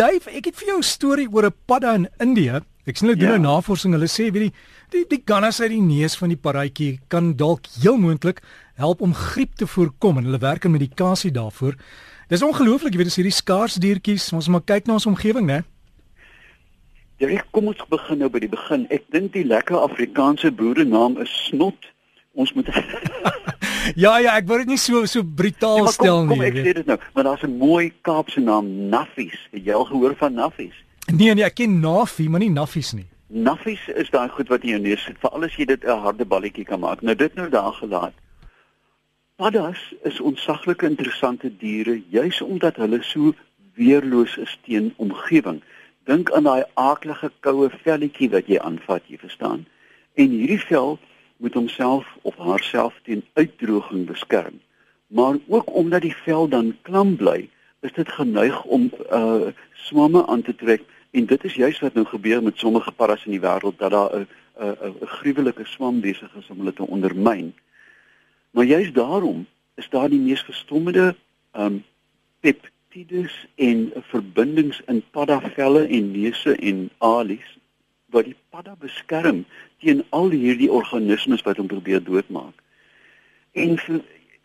Dave, 0.00 0.30
ek 0.32 0.46
het 0.48 0.56
vir 0.56 0.68
jou 0.70 0.78
'n 0.78 0.82
storie 0.82 1.28
oor 1.28 1.44
'n 1.44 1.54
padda 1.66 1.94
in 1.94 2.08
Indië. 2.18 2.62
Ek 2.86 2.96
sien 2.96 3.08
hulle 3.08 3.20
doen 3.20 3.28
Ja. 3.28 3.36
'n 3.36 3.42
navorsing. 3.42 3.92
Hulle 3.92 4.08
sê 4.08 4.32
weet 4.32 4.42
jy, 4.42 4.52
die 4.90 5.04
die 5.08 5.22
gannas 5.24 5.60
uit 5.60 5.70
die 5.70 5.80
neus 5.80 6.16
van 6.16 6.28
die 6.28 6.38
paddatjie 6.38 7.00
kan 7.08 7.36
dalk 7.36 7.66
heel 7.82 7.98
moontlik 7.98 8.40
help 8.76 9.00
om 9.02 9.12
griep 9.14 9.54
te 9.56 9.66
voorkom 9.66 10.16
en 10.16 10.24
hulle 10.24 10.38
werk 10.38 10.64
in 10.64 10.70
medikasie 10.70 11.30
daarvoor. 11.30 11.74
Dis 12.28 12.42
ongelooflik, 12.42 12.92
jy 12.92 12.96
weet, 12.96 13.06
as 13.06 13.16
hierdie 13.16 13.32
skaars 13.32 13.74
diertjies, 13.74 14.32
ons 14.32 14.48
moet 14.48 14.66
maar 14.66 14.76
kyk 14.76 14.86
na 14.86 14.92
ons 14.94 15.06
omgewing, 15.06 15.46
né? 15.46 15.64
Direk, 17.18 17.44
kom 17.50 17.66
ons 17.66 17.84
begin 17.90 18.18
nou 18.18 18.30
by 18.30 18.38
die 18.38 18.48
begin. 18.48 18.86
Ek 18.90 19.02
dink 19.10 19.32
die 19.32 19.44
lekker 19.44 19.76
Afrikaanse 19.76 20.50
boerenaam 20.50 21.18
is 21.20 21.46
snot. 21.48 21.76
Ons 22.34 22.52
moet 22.54 22.66
Ja, 24.04 24.18
ja, 24.18 24.36
ek 24.36 24.46
wou 24.46 24.58
dit 24.58 24.66
nie 24.68 24.78
so 24.78 25.04
so 25.06 25.22
brutaal 25.22 25.84
maar 25.84 25.92
stel 25.92 26.18
kom, 26.18 26.28
kom 26.28 26.38
nie. 26.38 26.46
ek 26.50 26.56
sê 26.66 26.72
dit 26.80 26.86
nou, 26.86 26.98
maar 27.14 27.24
daar's 27.24 27.42
'n 27.42 27.56
mooi 27.58 27.92
Kaapse 28.02 28.40
naam, 28.40 28.66
Naffies. 28.88 29.48
Het 29.52 29.64
jy 29.64 29.72
al 29.72 29.84
gehoor 29.84 30.14
van 30.16 30.34
Naffies? 30.34 30.76
Nee, 31.12 31.34
nee, 31.34 31.44
ek 31.44 31.54
ken 31.54 31.80
Nafi, 31.80 32.28
maar 32.28 32.40
nie 32.40 32.50
Naffies 32.50 32.92
nie. 32.92 33.06
Naffies 33.28 33.88
is 33.94 34.10
daai 34.10 34.28
goed 34.28 34.48
wat 34.48 34.62
in 34.62 34.68
jou 34.68 34.80
neus 34.80 35.04
sit, 35.04 35.18
veral 35.18 35.44
as 35.44 35.54
jy 35.56 35.64
dit 35.64 35.84
'n 35.84 35.98
harde 35.98 36.24
balletjie 36.24 36.64
kan 36.64 36.80
maak. 36.80 37.02
Nou 37.02 37.14
dit 37.14 37.34
nou 37.34 37.48
daar 37.48 37.72
gelaat. 37.72 38.12
Paddas 39.36 39.78
is 40.04 40.20
ontsaglike 40.20 40.86
interessante 40.86 41.50
diere 41.58 42.02
juis 42.10 42.40
omdat 42.40 42.76
hulle 42.76 43.02
so 43.02 43.34
weerloos 43.74 44.36
is 44.36 44.58
teen 44.66 44.92
omgewing. 44.96 45.62
Dink 46.04 46.30
aan 46.32 46.44
daai 46.44 46.64
aaklige 46.74 47.30
koue 47.40 47.70
velletjie 47.84 48.30
wat 48.30 48.46
jy 48.46 48.58
aanvat, 48.58 49.02
jy 49.06 49.18
verstaan? 49.18 49.66
En 50.14 50.28
hierdie 50.28 50.60
vel 50.60 50.98
moet 51.40 51.54
homself 51.54 52.06
of 52.22 52.36
haarself 52.36 52.94
teen 53.02 53.24
uitdroging 53.32 54.06
beskerm. 54.06 54.60
Maar 55.06 55.36
ook 55.48 55.74
omdat 55.74 56.02
die 56.02 56.16
vel 56.16 56.48
dan 56.48 56.76
klam 56.82 57.16
bly, 57.16 57.48
is 57.80 57.92
dit 57.92 58.08
geneig 58.12 58.64
om 58.64 58.90
uh 59.12 59.48
swamme 59.72 60.26
aan 60.26 60.42
te 60.42 60.54
trek 60.54 60.82
en 61.10 61.26
dit 61.26 61.44
is 61.44 61.54
juis 61.54 61.78
wat 61.80 61.94
nou 61.94 62.04
gebeur 62.06 62.42
met 62.42 62.58
sommige 62.58 62.92
paddas 62.92 63.24
in 63.24 63.32
die 63.34 63.40
wêreld 63.40 63.78
dat 63.78 63.90
daar 63.90 64.12
'n 64.16 64.26
'n 64.60 64.76
'n 65.00 65.06
gruwelike 65.06 65.64
swam 65.64 66.00
besig 66.00 66.34
is 66.36 66.48
om 66.48 66.58
hulle 66.58 66.72
te 66.72 66.86
ondermyn. 66.86 67.54
Maar 68.50 68.64
juis 68.64 68.92
daarom 68.92 69.46
is 69.74 69.88
daar 69.88 70.08
die 70.08 70.20
mees 70.20 70.42
verstommende 70.42 71.16
um 71.52 71.84
peptides 72.40 73.46
en 73.54 73.92
verbindings 74.12 74.82
in 74.86 75.02
paddavelle 75.10 75.86
en 75.86 76.10
neuse 76.10 76.56
en 76.56 76.90
alies 76.98 77.58
wat 78.10 78.24
die 78.24 78.36
padda 78.50 78.76
beskerm 78.78 79.44
teen 79.78 80.04
al 80.10 80.30
hierdie 80.30 80.70
organismes 80.70 81.42
wat 81.46 81.56
hom 81.56 81.70
probeer 81.70 82.02
doodmaak. 82.04 82.54
En 83.52 83.78
vir, 83.78 84.00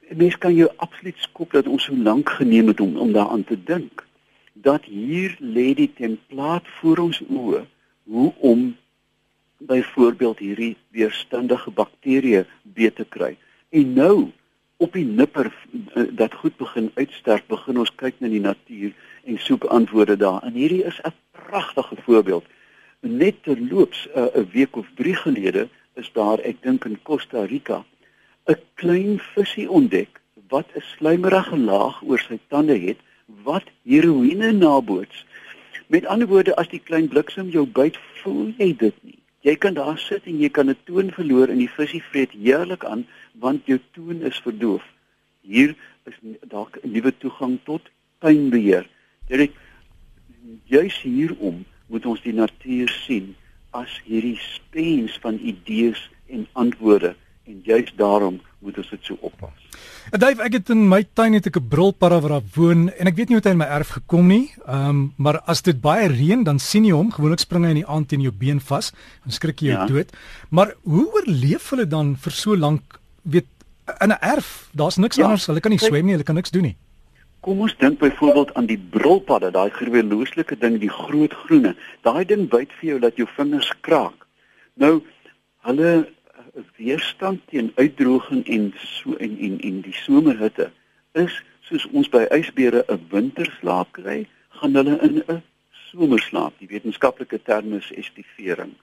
mens 0.09 0.37
kan 0.37 0.55
jou 0.55 0.69
absoluut 0.75 1.17
skop 1.17 1.51
dat 1.57 1.67
ons 1.67 1.83
so 1.83 1.95
lank 1.95 2.29
geneem 2.29 2.67
het 2.73 2.79
om 2.79 2.97
om 2.97 3.13
daaraan 3.13 3.43
te 3.43 3.57
dink 3.63 4.05
dat 4.53 4.85
hier 4.85 5.35
lê 5.39 5.73
die 5.75 5.91
templaat 5.93 6.67
voor 6.79 6.97
ons 7.09 7.21
oë 7.27 7.65
hoe 8.05 8.31
om 8.39 8.75
byvoorbeeld 9.57 10.39
hierdie 10.39 10.75
weerstandige 10.95 11.71
bakterieë 11.71 12.45
beet 12.63 12.95
te 12.95 13.05
kry. 13.09 13.35
En 13.69 13.93
nou 13.93 14.31
op 14.77 14.93
die 14.93 15.05
nipper 15.05 15.49
eh, 15.49 16.03
dat 16.11 16.33
goed 16.33 16.57
begin 16.57 16.91
uitsterf, 16.95 17.45
begin 17.47 17.79
ons 17.79 17.91
kyk 17.95 18.19
na 18.19 18.31
die 18.31 18.43
natuur 18.43 18.93
en 19.25 19.39
soek 19.39 19.63
antwoorde 19.73 20.17
daar. 20.17 20.43
En 20.43 20.53
hierdie 20.53 20.83
is 20.83 20.99
'n 21.03 21.13
pragtige 21.31 21.95
voorbeeld. 22.05 22.45
Net 23.05 23.43
terloops 23.43 24.07
'n 24.15 24.49
week 24.51 24.75
of 24.75 24.87
3 24.95 25.15
gelede 25.15 25.69
is 25.93 26.09
daar, 26.13 26.39
ek 26.39 26.61
dink 26.61 26.85
in 26.85 26.97
Costa 27.03 27.43
Rica, 27.45 27.85
'n 28.49 28.57
klein 28.73 29.19
visie 29.19 29.69
ontdek 29.69 30.21
wat 30.49 30.65
'n 30.73 30.81
slijmerige 30.81 31.57
laag 31.57 32.01
oor 32.01 32.19
sy 32.19 32.39
tande 32.47 32.77
het 32.79 32.97
wat 33.43 33.63
heroïne 33.83 34.51
naboots. 34.51 35.25
Met 35.87 36.05
ander 36.05 36.27
woorde, 36.27 36.55
as 36.55 36.67
die 36.67 36.79
klein 36.79 37.07
bliksem 37.07 37.49
jou 37.49 37.65
byt, 37.65 37.97
voel 38.21 38.53
jy 38.57 38.75
dit 38.75 38.97
nie. 39.03 39.19
Jy 39.41 39.55
kan 39.55 39.73
daar 39.73 39.97
sit 39.97 40.25
en 40.25 40.39
jy 40.39 40.49
kan 40.49 40.69
'n 40.69 40.77
toon 40.83 41.11
verloor 41.11 41.49
en 41.49 41.57
die 41.57 41.69
visie 41.77 42.03
vreet 42.03 42.31
heerlik 42.31 42.85
aan 42.85 43.05
want 43.33 43.65
jou 43.65 43.79
toon 43.91 44.21
is 44.21 44.41
verdoof. 44.41 44.83
Hier 45.41 45.75
is 46.05 46.17
dalk 46.47 46.77
'n 46.81 46.91
nuwe 46.91 47.13
toegang 47.17 47.59
tot 47.63 47.81
pynbeheer. 48.19 48.89
Dit 49.27 49.51
juis 50.65 51.01
hierom 51.01 51.65
moet 51.87 52.05
ons 52.05 52.21
die 52.21 52.33
natuur 52.33 52.89
sien 53.05 53.35
as 53.71 53.89
hierdie 54.05 54.37
spens 54.39 55.17
van 55.21 55.39
idees 55.43 56.09
en 56.29 56.47
antwoorde 56.53 57.15
en 57.45 57.61
juis 57.63 57.91
daarom 57.97 58.39
moet 58.59 58.77
ons 58.77 58.89
dit 58.89 58.99
so 59.05 59.17
oppas. 59.21 59.51
En 60.11 60.19
Dave, 60.19 60.41
ek 60.41 60.53
het 60.53 60.69
in 60.69 60.87
my 60.89 61.03
tuin 61.13 61.35
ek 61.35 61.57
'n 61.57 61.67
brilpadda 61.69 62.19
wat 62.21 62.31
daar 62.31 62.47
woon 62.55 62.89
en 62.89 63.07
ek 63.07 63.15
weet 63.15 63.29
nie 63.29 63.35
hoe 63.37 63.43
hy 63.43 63.51
in 63.51 63.57
my 63.57 63.65
erf 63.65 63.89
gekom 63.89 64.27
nie. 64.27 64.51
Ehm 64.67 64.89
um, 64.89 65.13
maar 65.17 65.39
as 65.45 65.61
dit 65.61 65.81
baie 65.81 66.07
reën 66.07 66.43
dan 66.43 66.59
sien 66.59 66.85
jy 66.85 66.91
hom, 66.93 67.11
gewoonlik 67.11 67.39
spring 67.39 67.63
hy 67.65 67.69
in 67.69 67.81
die 67.83 67.87
aand 67.87 68.07
teen 68.09 68.21
jou 68.21 68.31
been 68.31 68.59
vas 68.59 68.91
en 69.25 69.31
skrik 69.31 69.59
jy 69.61 69.67
jou 69.67 69.79
Ja. 69.79 69.85
dood. 69.87 70.09
Maar 70.49 70.73
hoe 70.83 71.05
oorleef 71.13 71.69
hulle 71.69 71.85
dan 71.87 72.15
vir 72.15 72.31
so 72.31 72.55
lank 72.55 72.81
weet 73.23 73.45
in 74.01 74.09
'n 74.11 74.17
erf? 74.21 74.69
Daar's 74.73 74.97
niks 74.97 75.17
Ja, 75.17 75.23
anders. 75.25 75.45
Hulle 75.45 75.59
kan 75.59 75.71
nie 75.71 75.77
kyk- 75.79 75.87
swem 75.89 76.05
nie, 76.05 76.13
hulle 76.13 76.23
kan 76.23 76.35
niks 76.35 76.49
doen 76.51 76.63
nie. 76.63 76.75
Kom 77.45 77.59
ons 77.61 77.75
dink 77.77 77.99
byvoorbeeld 78.01 78.53
aan 78.57 78.65
die 78.65 78.79
brilpadde, 78.89 79.51
daai 79.53 79.69
gewelooslike 79.69 80.55
ding, 80.57 80.79
die 80.81 80.89
groot 80.89 81.33
groene. 81.43 81.75
Daai 82.01 82.25
ding 82.25 82.47
byt 82.49 82.71
vir 82.79 82.87
jou 82.87 82.97
dat 83.03 83.19
jou 83.21 83.27
vingers 83.35 83.69
kraak. 83.85 84.25
Nou 84.81 85.03
hulle 85.67 85.91
eh, 85.91 86.63
weerstand 86.79 87.43
teen 87.51 87.69
uitdroging 87.75 88.41
en 88.49 88.65
so 88.81 89.13
en 89.21 89.37
en 89.37 89.59
en 89.61 89.77
die 89.85 89.93
somerhitte 89.99 90.71
is 91.13 91.37
soos 91.69 91.85
ons 91.93 92.09
by 92.09 92.25
ysbere 92.33 92.81
'n 92.89 93.05
winterslaap 93.13 93.93
kry, 93.93 94.25
gaan 94.57 94.73
hulle 94.81 94.97
in 95.05 95.21
'n 95.29 95.41
somerslaap. 95.93 96.57
Die 96.57 96.73
wetenskaplike 96.73 97.43
term 97.43 97.73
is 97.73 97.91
estivering. 97.91 98.73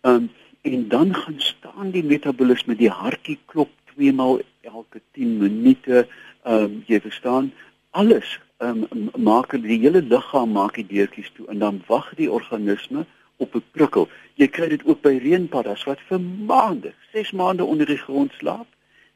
Um 0.00 0.30
en 0.62 0.88
dan 0.88 1.14
gaan 1.14 1.40
staan 1.40 1.90
die 1.90 2.04
metabolisme, 2.04 2.76
die 2.76 2.90
hartjie 2.90 3.38
klop 3.46 3.70
twee 3.92 4.12
maal 4.12 4.40
elke 4.60 5.00
10 5.12 5.38
minute. 5.38 6.08
Um 6.44 6.82
jy 6.86 7.00
verstaan, 7.00 7.52
alles 7.90 8.38
um 8.58 8.86
maak 9.16 9.50
die 9.62 9.78
hele 9.80 10.02
liggaam 10.02 10.52
maak 10.52 10.74
die 10.74 10.86
deurtjies 10.86 11.30
toe 11.36 11.46
en 11.48 11.58
dan 11.58 11.82
wag 11.86 12.12
die 12.16 12.30
organisme 12.30 13.06
op 13.36 13.54
'n 13.54 13.64
prikkel. 13.72 14.08
Jy 14.34 14.48
kry 14.48 14.68
dit 14.68 14.84
ook 14.84 15.00
by 15.00 15.16
reënpaddas 15.16 15.84
wat 15.84 16.00
vir 16.08 16.20
maande, 16.20 16.92
6 17.12 17.32
maande 17.32 17.64
onder 17.64 17.86
die 17.86 17.96
grond 17.96 18.32
slaap. 18.32 18.66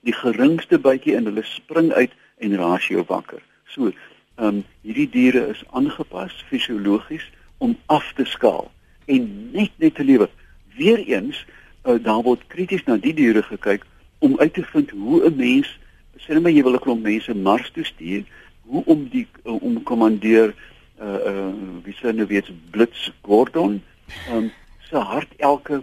Die 0.00 0.12
geringste 0.12 0.78
bytjie 0.78 1.16
en 1.16 1.24
hulle 1.24 1.42
spring 1.42 1.92
uit 1.92 2.10
en 2.38 2.56
raas 2.56 2.86
jou 2.88 3.04
wakker. 3.06 3.42
So, 3.66 3.92
ehm 4.36 4.46
um, 4.46 4.64
hierdie 4.82 5.10
diere 5.10 5.46
is 5.48 5.62
aangepas 5.70 6.44
fisiologies 6.48 7.30
om 7.58 7.76
af 7.86 8.12
te 8.16 8.24
skaal 8.24 8.70
en 9.04 9.50
net 9.52 9.70
net 9.76 9.94
te 9.94 10.04
lewe. 10.04 10.28
Weereens, 10.76 11.44
uh, 11.84 12.02
daar 12.02 12.22
word 12.22 12.46
krities 12.46 12.84
na 12.84 12.96
die 12.96 13.14
diere 13.14 13.42
gekyk 13.42 13.84
om 14.18 14.38
uit 14.38 14.54
te 14.54 14.64
vind 14.64 14.90
hoe 14.90 15.24
'n 15.24 15.36
mens, 15.36 15.78
sê 16.16 16.32
net 16.32 16.42
maar 16.42 16.52
jy 16.52 16.62
wil 16.62 16.74
'n 16.74 16.84
klomp 16.86 17.02
mense 17.02 17.34
Mars 17.34 17.70
toe 17.70 17.84
stuur, 17.84 18.24
hoe 18.66 18.84
om 18.84 19.08
die 19.08 19.26
uh, 19.44 19.62
om 19.62 19.82
kommandeer 19.82 20.54
uh 21.00 21.18
uh 21.30 21.48
wie 21.84 21.96
sê 21.98 22.12
nou 22.14 22.26
weet 22.26 22.50
Blitz 22.70 23.10
Gordon 23.22 23.82
um, 24.30 24.50
se 24.88 24.96
hart 24.96 25.32
elke 25.36 25.82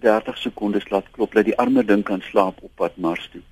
30 0.00 0.38
sekondes 0.38 0.88
laat 0.90 1.10
klop 1.10 1.34
dat 1.34 1.44
die 1.44 1.56
arme 1.58 1.84
ding 1.84 2.02
kan 2.04 2.22
slaap 2.30 2.62
op 2.62 2.70
pad 2.74 2.96
Mars 2.96 3.28
toe. 3.32 3.42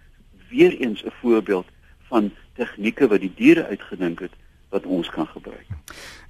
Weereens 0.49 1.05
'n 1.05 1.13
voorbeeld 1.21 1.67
van 2.09 2.31
tegnieke 2.57 3.09
wat 3.09 3.21
die 3.21 3.33
diere 3.37 3.67
uitgedink 3.67 4.21
het 4.21 4.33
wat 4.69 4.87
ons 4.87 5.09
kan 5.11 5.27
gebruik. 5.27 5.67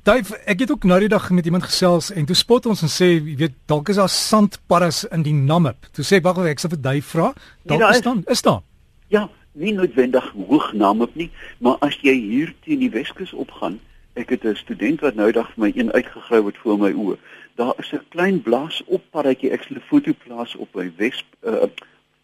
Dave, 0.03 0.37
ek 0.47 0.63
het 0.63 0.71
ook 0.71 0.85
nou 0.85 0.99
die 1.01 1.09
dag 1.09 1.31
met 1.31 1.45
iemand 1.45 1.67
gesels 1.67 2.11
en 2.11 2.25
toe 2.25 2.37
spot 2.37 2.67
ons 2.67 2.83
en 2.83 2.89
sê, 2.89 3.09
jy 3.19 3.37
weet, 3.37 3.57
dalk 3.67 3.89
is 3.89 3.99
daar 3.99 4.09
sandpaddas 4.09 5.05
in 5.05 5.23
die 5.23 5.35
Namib. 5.35 5.89
Toe 5.93 6.05
sê 6.07 6.21
ek, 6.21 6.25
wag, 6.25 6.39
ek 6.47 6.63
sal 6.63 6.71
vir 6.71 6.81
Dave 6.81 7.09
vra. 7.11 7.33
Dalk 7.63 7.81
daar 7.81 7.91
is 7.91 7.97
is. 7.97 8.03
dan 8.03 8.23
is 8.27 8.43
daar. 8.43 8.63
Ja, 9.09 9.29
nie 9.59 9.73
noodwendig 9.75 10.31
hoognaam 10.31 11.03
op 11.03 11.15
nie, 11.15 11.31
maar 11.59 11.77
as 11.85 11.99
jy 12.03 12.15
hier 12.15 12.55
teen 12.65 12.83
die 12.85 12.93
Weskus 12.95 13.33
opgaan, 13.33 13.81
ek 14.15 14.31
het 14.35 14.45
'n 14.45 14.55
student 14.55 15.01
wat 15.01 15.15
nou 15.15 15.33
dag 15.33 15.51
vir 15.55 15.63
my 15.65 15.73
een 15.75 15.93
uitgegrou 15.93 16.47
het 16.47 16.59
voor 16.59 16.79
my 16.79 16.93
oë. 16.93 17.17
Daar 17.55 17.75
is 17.79 17.93
'n 17.93 18.09
klein 18.09 18.43
blaas 18.43 18.83
op 18.87 19.03
paddatjie 19.11 19.51
ek 19.51 19.63
sal 19.63 19.77
'n 19.77 19.89
foto 19.91 20.13
plaas 20.25 20.55
op 20.55 20.75
my 20.75 20.93
Wes 20.97 21.25
uh 21.43 21.67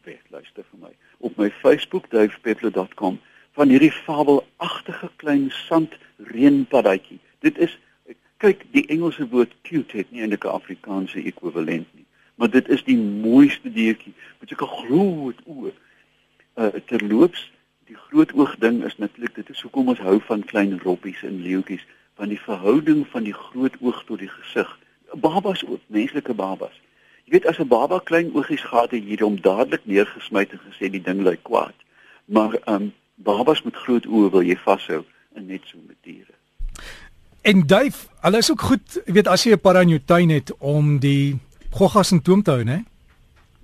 wes 0.05 0.23
luister 0.31 0.65
vir 0.71 0.79
my 0.81 0.93
op 1.19 1.37
my 1.37 1.51
Facebook 1.51 2.11
davepetler.com 2.11 3.19
van 3.53 3.69
hierdie 3.69 3.93
fabelagtige 3.93 5.11
klein 5.17 5.51
sandreënpaddatjie. 5.51 7.19
Dit 7.39 7.59
is 7.59 7.79
kyk 8.37 8.65
die 8.71 8.87
Engelse 8.87 9.29
woord 9.29 9.55
cute 9.63 9.97
het 9.97 10.11
nie 10.11 10.21
eintlik 10.21 10.45
'n 10.45 10.49
Afrikaanse 10.49 11.23
ekwivalent 11.23 11.87
nie, 11.95 12.07
maar 12.35 12.51
dit 12.51 12.69
is 12.69 12.85
die 12.85 12.99
mooiste 12.99 13.73
diertjie 13.73 14.15
met 14.41 14.49
sulke 14.49 14.67
groot 14.67 15.39
oë 15.47 15.73
uh, 16.57 16.67
terloops 16.87 17.51
die 17.87 17.97
groot 17.97 18.33
oog 18.33 18.57
ding 18.59 18.85
is 18.85 18.97
natuurlik 18.97 19.35
dit 19.35 19.51
is 19.51 19.61
hoekom 19.61 19.89
ons 19.89 20.01
hou 20.01 20.21
van 20.29 20.45
klein 20.45 20.81
robbies 20.83 21.23
en 21.23 21.43
leeuetjies 21.43 21.85
want 22.17 22.31
die 22.31 22.41
verhouding 22.41 23.07
van 23.11 23.27
die 23.27 23.35
groot 23.35 23.77
oog 23.81 24.05
tot 24.07 24.19
die 24.19 24.31
gesig 24.31 24.71
babas 25.15 25.65
ook 25.67 25.81
menslike 25.87 26.35
babas. 26.35 26.75
Jy 27.25 27.33
weet 27.33 27.47
as 27.47 27.59
'n 27.59 27.69
baba 27.69 28.01
klein 28.05 28.31
oogies 28.35 28.61
gehad 28.61 28.91
het 28.91 29.05
jy 29.05 29.17
hom 29.21 29.41
dadelik 29.41 29.81
neergesmy 29.85 30.47
en 30.51 30.61
gesê 30.69 30.91
die 30.91 31.03
ding 31.03 31.23
lyk 31.23 31.43
kwaad. 31.43 31.75
Maar 32.25 32.59
um 32.67 32.93
babas 33.15 33.63
met 33.63 33.77
groot 33.77 34.07
oë 34.07 34.31
wil 34.31 34.43
jy 34.43 34.57
vashou 34.57 35.05
en 35.35 35.47
net 35.47 35.61
so 35.65 35.79
met 35.87 35.97
diere. 36.03 36.35
En 37.43 37.67
duif, 37.67 38.09
hulle 38.21 38.39
is 38.39 38.51
ook 38.51 38.61
goed, 38.61 39.03
jy 39.07 39.13
weet 39.13 39.29
as 39.29 39.45
jy 39.45 39.53
'n 39.53 39.61
padda 39.61 39.81
in 39.81 39.89
jou 39.89 40.03
tuin 40.05 40.29
het 40.29 40.57
om 40.59 40.99
die 40.99 41.39
goggas 41.71 42.13
in 42.13 42.23
toom 42.23 42.43
te 42.43 42.51
hou, 42.51 42.65
né? 42.65 42.85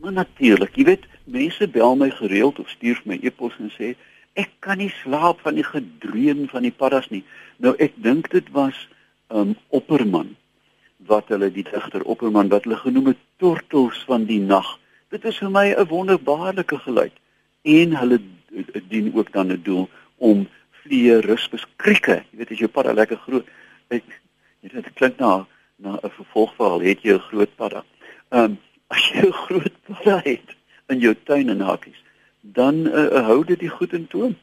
Maar 0.00 0.12
natuurlik, 0.12 0.76
jy 0.76 0.84
weet, 0.84 1.04
mense 1.24 1.68
bel 1.68 1.96
my 1.96 2.10
gereeld 2.10 2.58
of 2.58 2.68
stuur 2.72 3.00
my 3.04 3.18
e-pos 3.22 3.56
en 3.60 3.68
sê 3.74 3.94
ek 4.40 4.52
kan 4.64 4.78
nie 4.80 4.90
slaap 5.02 5.42
van 5.44 5.58
die 5.58 5.66
gedreun 5.66 6.46
van 6.48 6.64
die 6.64 6.72
paddas 6.72 7.10
nie. 7.12 7.22
Nou 7.60 7.74
ek 7.82 7.98
dink 8.00 8.30
dit 8.32 8.46
was 8.56 8.76
um 9.28 9.56
Opperman 9.68 10.36
wat 11.10 11.28
hulle 11.32 11.50
die 11.52 11.64
digter 11.66 12.04
Opperman 12.08 12.48
wat 12.52 12.64
hulle 12.64 12.78
genoem 12.80 13.12
het 13.12 13.20
tortels 13.42 14.00
van 14.08 14.24
die 14.30 14.40
nag. 14.40 14.78
Dit 15.12 15.26
is 15.28 15.38
vir 15.42 15.50
my 15.50 15.66
'n 15.74 15.88
wonderbaarlike 15.90 16.78
geluid 16.86 17.12
en 17.62 17.96
hulle 17.96 18.20
dien 18.88 19.12
ook 19.14 19.32
dan 19.32 19.52
'n 19.52 19.62
doel 19.62 19.88
om 20.16 20.48
vliee 20.82 21.20
rusbes 21.20 21.66
krieke. 21.76 22.24
Jy 22.30 22.38
weet 22.38 22.50
as 22.50 22.58
jou 22.58 22.68
padda 22.68 22.92
lekker 22.92 23.16
groot 23.16 23.46
ek 23.88 24.04
dit 24.62 24.94
klink 24.94 25.18
na 25.18 25.46
na 25.76 25.98
'n 26.02 26.10
vervolgverhaal 26.10 26.80
het 26.80 27.02
jy 27.02 27.14
'n 27.14 27.28
groot 27.28 27.56
padda. 27.56 27.84
Ehm 28.30 28.44
um, 28.44 28.58
as 28.88 29.10
jy 29.10 29.26
'n 29.26 29.32
groot 29.32 29.79
padda 30.10 30.30
het 30.30 30.56
in 30.86 30.98
jou 30.98 31.14
tuin 31.24 31.48
en 31.48 31.60
hakies, 31.60 31.98
dan 32.40 32.86
uh, 32.86 33.26
hou 33.26 33.44
dit 33.44 33.58
die 33.58 33.70
goed 33.70 33.92
in 33.92 34.06
toon. 34.10 34.36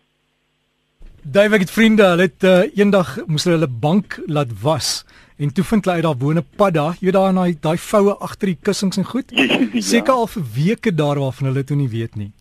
David 1.22 1.66
het 1.66 1.72
vriende, 1.72 2.06
hulle 2.08 2.28
het 2.30 2.44
uh, 2.48 2.60
eendag 2.78 3.18
moes 3.28 3.44
hulle 3.44 3.58
hulle 3.58 3.80
bank 3.82 4.22
laat 4.26 4.54
was 4.62 5.04
en 5.38 5.52
toe 5.54 5.64
vind 5.68 5.86
hulle 5.86 6.00
uit 6.00 6.06
daar 6.06 6.18
woon 6.18 6.40
'n 6.40 6.46
padda, 6.56 6.86
jy 7.00 7.10
weet 7.10 7.14
daar 7.14 7.30
in 7.30 7.36
daai 7.42 7.58
daai 7.62 7.78
voue 7.78 8.16
agter 8.16 8.48
die 8.48 8.58
kussings 8.62 8.98
en 8.98 9.06
goed. 9.06 9.32
ja. 9.36 9.82
Seker 9.82 10.14
al 10.14 10.28
vir 10.28 10.44
weke 10.56 10.96
daar 10.96 11.20
waarvan 11.20 11.48
hulle 11.52 11.64
toe 11.64 11.78
nie 11.78 11.90
weet 11.90 12.16
nie. 12.16 12.32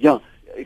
Ja, 0.00 0.20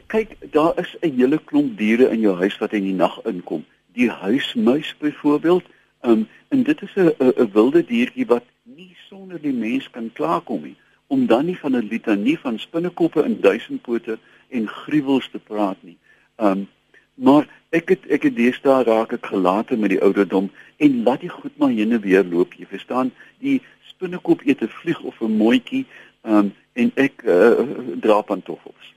kyk, 0.06 0.36
daar 0.52 0.78
is 0.78 0.96
'n 1.02 1.18
hele 1.18 1.40
klomp 1.44 1.78
diere 1.78 2.10
in 2.10 2.20
jou 2.20 2.36
huis 2.36 2.58
wat 2.58 2.72
in 2.72 2.82
die 2.82 2.94
nag 2.94 3.18
inkom. 3.24 3.64
Die 3.92 4.10
huismuis 4.10 4.94
byvoorbeeld, 4.98 5.64
um, 6.02 6.28
en 6.48 6.62
dit 6.62 6.82
is 6.82 6.94
'n 6.96 7.12
'n 7.18 7.50
wilde 7.52 7.84
diertjie 7.84 8.26
wat 8.26 8.44
nie 8.62 8.96
sonder 9.08 9.40
die 9.40 9.52
mens 9.52 9.90
kan 9.90 10.10
klaarkom 10.12 10.62
nie. 10.62 10.76
Om 11.06 11.26
dan 11.26 11.44
nie 11.44 11.58
van 11.58 11.76
'n 11.76 11.88
litanie 11.88 12.38
van 12.38 12.58
spinnekoppe 12.58 13.22
en 13.22 13.40
duisendpote 13.40 14.18
en 14.48 14.68
gruwels 14.68 15.28
te 15.30 15.38
praat 15.38 15.76
nie. 15.80 15.98
Um 16.36 16.68
maar 17.14 17.46
ek 17.70 17.88
het 17.88 18.06
ek 18.06 18.22
het 18.22 18.36
deesdae 18.36 18.82
raak 18.82 19.12
ek 19.12 19.26
gelate 19.26 19.76
met 19.76 19.90
die 19.90 20.00
ouderdom 20.02 20.50
en 20.76 21.02
laat 21.02 21.20
die 21.20 21.30
goed 21.30 21.56
maar 21.56 21.70
heen 21.70 21.92
en 21.92 22.00
weer 22.00 22.24
loop. 22.24 22.54
Jy 22.54 22.66
verstaan, 22.66 23.12
die 23.38 23.62
spinnekop 23.86 24.42
eet 24.44 24.62
'n 24.62 24.68
vlieg 24.68 25.00
of 25.02 25.20
'n 25.20 25.36
mooitjie 25.36 25.86
um, 26.22 26.52
en 26.72 26.90
ek 26.94 27.22
uh, 27.22 27.52
dra 28.00 28.20
pantoffels. 28.20 28.93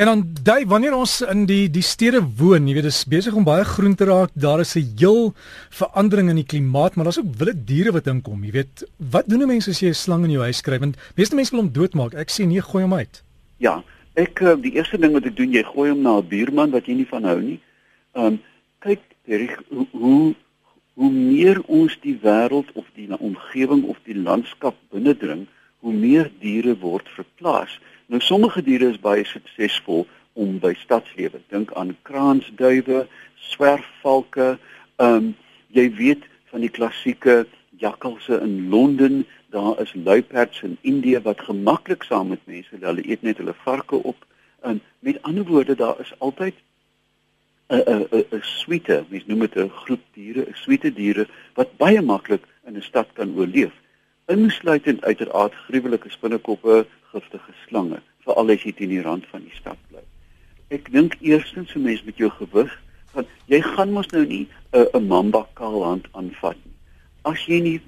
En 0.00 0.06
dan 0.06 0.20
dui 0.42 0.62
wanneer 0.64 0.94
ons 0.96 1.18
in 1.28 1.42
die 1.44 1.66
die 1.68 1.84
stede 1.84 2.22
woon, 2.38 2.64
jy 2.64 2.78
weet 2.78 2.86
dis 2.88 3.02
besig 3.04 3.34
om 3.36 3.44
baie 3.44 3.66
groen 3.68 3.92
te 4.00 4.06
raak, 4.08 4.30
daar 4.32 4.62
is 4.62 4.72
'n 4.76 4.94
heel 4.96 5.34
verandering 5.68 6.30
in 6.30 6.40
die 6.40 6.50
klimaat, 6.52 6.94
maar 6.94 7.04
daar's 7.04 7.18
ook 7.20 7.36
wilde 7.36 7.64
diere 7.64 7.92
wat 7.92 8.06
inkom, 8.06 8.44
jy 8.44 8.50
weet. 8.50 8.84
Wat 8.96 9.28
doen 9.28 9.46
mense 9.46 9.70
as 9.70 9.80
jy 9.80 9.88
'n 9.88 9.94
slang 9.94 10.24
in 10.24 10.30
jou 10.30 10.42
huis 10.42 10.62
kry? 10.62 10.78
Want 10.78 10.96
meeste 11.16 11.34
mense 11.34 11.50
wil 11.50 11.60
hom 11.60 11.72
doodmaak. 11.72 12.14
Ek 12.14 12.30
sê 12.30 12.46
nee, 12.46 12.62
gooi 12.62 12.82
hom 12.82 12.94
uit. 12.94 13.22
Ja, 13.58 13.84
ek 14.14 14.40
eh, 14.40 14.56
die 14.62 14.72
eerste 14.72 14.98
ding 14.98 15.12
wat 15.12 15.26
ek 15.26 15.36
doen, 15.36 15.52
jy 15.52 15.62
gooi 15.62 15.90
hom 15.90 16.02
na 16.02 16.16
'n 16.16 16.28
buurman 16.28 16.70
wat 16.70 16.86
jy 16.86 16.94
nie 16.94 17.06
van 17.06 17.24
hou 17.24 17.40
nie. 17.40 17.60
Ehm 18.14 18.26
um, 18.26 18.40
kyk, 18.80 19.00
Derek, 19.26 19.58
hoe, 19.68 19.86
hoe 19.92 20.34
hoe 20.94 21.10
meer 21.10 21.60
ons 21.66 21.98
die 22.00 22.18
wêreld 22.22 22.72
of 22.72 22.86
die 22.94 23.08
omgewing 23.18 23.84
of 23.84 23.96
die 24.04 24.16
landskap 24.16 24.76
binnendring, 24.90 25.46
hoe 25.80 25.92
meer 25.92 26.30
diere 26.40 26.74
word 26.78 27.08
verplaas. 27.08 27.78
Nou 28.10 28.18
sommige 28.20 28.62
diere 28.66 28.88
is 28.90 28.98
baie 28.98 29.22
suksesvol 29.22 30.00
om 30.34 30.56
by 30.58 30.72
stadslewe. 30.80 31.38
Dink 31.52 31.70
aan 31.78 31.92
kraansduwe, 32.08 33.04
swerfvalke, 33.52 34.56
ehm 34.98 35.14
um, 35.14 35.28
jy 35.70 35.84
weet 35.94 36.24
van 36.50 36.64
die 36.64 36.72
klassieke 36.74 37.44
jakkalse 37.78 38.40
in 38.42 38.66
Londen, 38.72 39.20
daar 39.54 39.78
is 39.78 39.92
luiperds 39.94 40.64
in 40.66 40.74
Indië 40.82 41.20
wat 41.22 41.44
gemaklik 41.46 42.02
saam 42.02 42.32
met 42.34 42.42
mense, 42.50 42.80
hulle 42.80 43.04
eet 43.06 43.22
net 43.22 43.38
hulle 43.38 43.54
varke 43.62 44.02
op. 44.02 44.26
En 44.66 44.82
met 45.06 45.22
ander 45.22 45.46
woorde, 45.46 45.78
daar 45.78 46.00
is 46.02 46.10
altyd 46.18 46.58
'n 47.70 47.78
'n 47.86 48.24
'n 48.34 48.42
suite, 48.42 49.04
mens 49.08 49.26
noem 49.26 49.46
dit 49.46 49.54
'n 49.54 49.70
groep 49.84 50.02
diere, 50.18 50.50
'n 50.50 50.58
suite 50.64 50.92
diere 50.92 51.28
wat 51.54 51.76
baie 51.76 52.02
maklik 52.02 52.42
in 52.66 52.74
'n 52.76 52.82
stad 52.82 53.06
kan 53.12 53.36
oorleef 53.38 53.79
insluitend 54.30 55.04
uiteraard 55.04 55.54
gruwelike 55.66 56.10
spinnekoppe, 56.10 56.84
giftige 57.12 57.54
slange, 57.66 57.98
veral 58.24 58.52
as 58.54 58.62
jy 58.62 58.72
teen 58.76 58.92
die 58.94 59.02
rand 59.02 59.26
van 59.32 59.42
die 59.46 59.56
stad 59.56 59.78
bly. 59.90 60.04
Ek 60.70 60.92
dink 60.94 61.16
eerstens 61.20 61.74
'n 61.74 61.82
mens 61.82 62.02
met 62.04 62.16
jou 62.16 62.30
gewig, 62.30 62.70
want 63.12 63.28
jy 63.46 63.60
gaan 63.62 63.92
mos 63.92 64.06
nou 64.14 64.24
nie 64.26 64.46
'n 64.72 64.86
'n 64.94 65.06
mamba 65.06 65.46
kaalhand 65.54 66.06
aanvat 66.12 66.56
nie. 66.64 66.76
As 67.24 67.46
jy 67.46 67.60
nie 67.60 67.80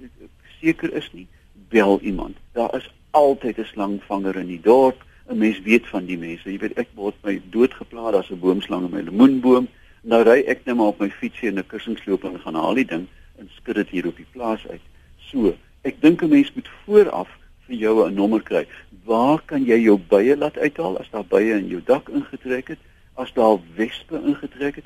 seker 0.60 0.92
is 0.92 1.08
nie, 1.12 1.26
bel 1.68 2.00
iemand. 2.02 2.36
Daar 2.52 2.74
is 2.76 2.90
altyd 3.10 3.58
'n 3.58 3.64
slangvanger 3.64 4.36
in 4.36 4.46
die 4.46 4.60
dorp. 4.60 5.04
'n 5.28 5.38
Mens 5.38 5.60
weet 5.60 5.86
van 5.86 6.06
die 6.06 6.18
mense. 6.18 6.50
Jy 6.50 6.58
weet 6.58 6.78
ek 6.78 6.88
word 6.94 7.14
my 7.22 7.40
doodgeplaag 7.50 8.14
as 8.14 8.30
'n 8.30 8.40
boomslang 8.40 8.84
in 8.84 8.90
my 8.90 9.00
lemoenboom. 9.00 9.68
Nou 10.02 10.22
ry 10.22 10.42
ek 10.46 10.64
net 10.64 10.76
maar 10.76 10.86
op 10.86 11.00
my 11.00 11.10
fietsie 11.10 11.48
en 11.48 11.58
'n 11.58 11.66
kussingsloop 11.66 12.24
en 12.24 12.40
gaan 12.40 12.54
haal 12.54 12.74
die 12.74 12.84
ding 12.84 13.06
en 13.38 13.50
skud 13.56 13.74
dit 13.74 13.88
hier 13.88 14.06
op 14.06 14.16
die 14.16 14.26
plaas 14.32 14.66
uit. 14.68 14.80
So, 15.18 15.54
ek 15.82 16.00
dink 16.00 16.22
'n 16.22 16.28
mens 16.28 16.54
moet 16.54 16.68
vooraf 16.84 17.28
vir 17.66 17.76
jou 17.76 18.06
'n 18.06 18.14
nommer 18.14 18.42
kry. 18.42 18.66
Waar 19.04 19.42
kan 19.46 19.64
jy 19.64 19.78
jou 19.82 19.98
bye 19.98 20.36
laat 20.36 20.58
uithaal 20.58 20.98
as 20.98 21.10
daar 21.10 21.24
bye 21.24 21.52
in 21.52 21.68
jou 21.68 21.82
dak 21.84 22.08
ingetrek 22.08 22.68
het? 22.68 22.78
As 23.14 23.32
daar 23.32 23.58
wespe 23.76 24.22
ingetrek 24.24 24.76
het, 24.76 24.84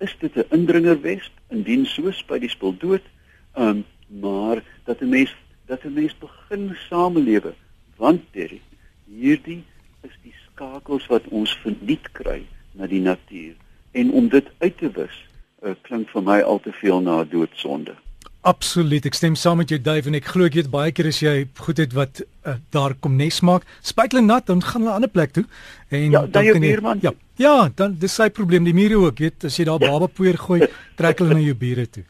is 0.00 0.16
dit 0.18 0.36
'n 0.36 0.44
indringer 0.50 1.00
wesp 1.00 1.32
indien 1.50 1.86
so 1.86 2.10
spyt 2.10 2.40
die 2.40 2.50
spul 2.50 2.76
dood. 2.78 3.02
Ehm 3.54 3.68
um, 3.68 3.84
maar 4.08 4.62
dat 4.84 5.00
'n 5.00 5.08
mens 5.08 5.34
dat 5.66 5.84
'n 5.84 5.92
mens 5.92 6.18
begin 6.18 6.76
samelewe 6.88 7.54
want 7.96 8.20
Terry, 8.32 8.60
hierdie 9.04 9.64
is 10.00 10.14
die 10.22 10.34
skakels 10.46 11.06
wat 11.06 11.26
ons 11.28 11.56
verniet 11.62 12.12
kry 12.12 12.42
na 12.72 12.86
die 12.86 13.00
natuur 13.00 13.54
en 13.92 14.10
om 14.10 14.28
dit 14.28 14.46
uit 14.58 14.76
te 14.78 14.90
wis 14.90 15.16
uh, 15.62 15.74
klink 15.82 16.08
vir 16.08 16.22
my 16.22 16.40
al 16.40 16.60
te 16.60 16.72
veel 16.72 17.00
na 17.00 17.20
'n 17.20 17.28
doodsonde. 17.28 17.94
Absoluut, 18.46 19.02
ek 19.02 19.16
stem 19.18 19.34
saam 19.34 19.58
met 19.58 19.72
jou 19.72 19.80
Dave 19.82 20.06
en 20.06 20.14
ek 20.14 20.28
glo 20.30 20.46
ek 20.46 20.54
weet 20.54 20.68
baie 20.70 20.92
keer 20.94 21.08
as 21.10 21.18
jy 21.18 21.48
goed 21.58 21.80
het 21.82 21.94
wat 21.96 22.20
uh, 22.46 22.54
daar 22.70 22.94
kom 23.02 23.16
nes 23.18 23.40
maak, 23.42 23.64
spuit 23.82 24.14
hulle 24.14 24.22
nat 24.22 24.46
dan 24.46 24.62
gaan 24.62 24.84
hulle 24.84 24.92
'n 24.92 25.00
ander 25.02 25.10
plek 25.10 25.32
toe. 25.34 25.44
En 25.90 26.10
ja, 26.10 26.22
dan 26.26 26.44
jou 26.44 26.58
buurman. 26.58 26.98
Ja. 27.02 27.12
Ja, 27.38 27.70
dan 27.74 27.96
dis 27.98 28.14
sy 28.14 28.30
probleem, 28.30 28.64
die 28.64 28.74
mure 28.74 28.98
ook, 28.98 29.18
weet, 29.18 29.44
as 29.44 29.56
jy 29.56 29.64
daar 29.64 29.80
ja. 29.80 29.90
baba 29.90 30.06
poeier 30.06 30.38
gooi, 30.38 30.66
trek 30.96 31.18
hulle 31.18 31.34
na 31.34 31.40
jou 31.40 31.54
bure 31.54 31.86
toe. 31.90 32.04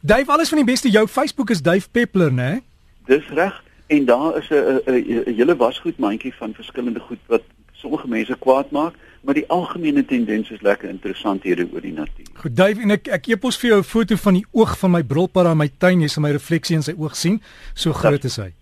Dave, 0.00 0.30
alles 0.30 0.48
van 0.48 0.58
die 0.58 0.66
beste. 0.66 0.90
Jou 0.90 1.06
Facebook 1.06 1.50
is 1.50 1.62
Dave 1.62 1.88
Peppler, 1.90 2.32
né? 2.32 2.62
Dis 3.06 3.26
reg. 3.34 3.62
En 3.86 4.04
daar 4.04 4.38
is 4.38 4.50
'n 4.50 5.34
hele 5.36 5.56
wasgoed 5.56 5.98
mandjie 5.98 6.34
van 6.34 6.54
verskillende 6.54 7.00
goed 7.00 7.18
wat 7.26 7.42
sommige 7.72 8.08
mense 8.08 8.36
kwaad 8.38 8.70
maak 8.70 8.94
maar 9.22 9.34
die 9.34 9.46
algemene 9.48 10.04
tendens 10.04 10.50
is 10.50 10.62
lekker 10.62 10.88
interessant 10.90 11.42
hier 11.46 11.60
oor 11.72 11.80
die 11.84 11.94
natuur. 11.94 12.26
Goed, 12.42 12.56
Dave, 12.56 12.82
en 12.82 12.90
ek 12.96 13.08
ek 13.08 13.28
epos 13.34 13.58
vir 13.60 13.70
jou 13.70 13.78
'n 13.78 13.84
foto 13.86 14.16
van 14.16 14.34
die 14.34 14.46
oog 14.50 14.78
van 14.78 14.90
my 14.90 15.02
brulpad 15.02 15.46
in 15.46 15.56
my 15.56 15.70
tuin, 15.78 16.00
jy 16.00 16.08
sal 16.08 16.22
my 16.22 16.32
refleksie 16.32 16.76
in 16.76 16.82
sy 16.82 16.94
oog 16.98 17.16
sien. 17.16 17.40
So 17.74 17.92
groot 17.92 18.24
is 18.24 18.36
hy. 18.36 18.52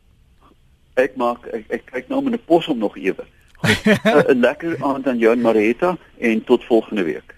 Ek 0.96 1.16
maak 1.16 1.46
ek, 1.46 1.64
ek 1.70 1.86
kyk 1.86 2.08
nou 2.08 2.22
met 2.22 2.34
'n 2.34 2.44
pos 2.46 2.68
om 2.68 2.78
nog 2.78 2.96
ewe. 2.96 3.24
'n 4.28 4.40
Lekker 4.40 4.76
aand 4.82 5.06
aan 5.06 5.18
jou 5.18 5.32
en 5.32 5.40
Marita 5.40 5.96
en 6.18 6.44
tot 6.44 6.64
volgende 6.64 7.02
week. 7.02 7.34